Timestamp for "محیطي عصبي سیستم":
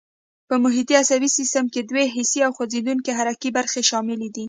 0.63-1.65